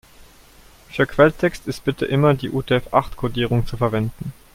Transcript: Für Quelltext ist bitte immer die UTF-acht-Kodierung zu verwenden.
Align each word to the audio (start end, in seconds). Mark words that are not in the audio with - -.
Für 0.89 1.05
Quelltext 1.05 1.67
ist 1.67 1.85
bitte 1.85 2.05
immer 2.07 2.33
die 2.33 2.49
UTF-acht-Kodierung 2.49 3.67
zu 3.67 3.77
verwenden. 3.77 4.33